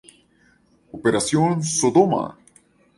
[0.97, 2.23] Operación Sodoma.